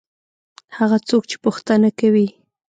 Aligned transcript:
هغه 0.77 0.97
څوک 1.07 1.23
چې 1.29 1.37
پوښتنه 1.45 1.89
کوي. 1.99 2.27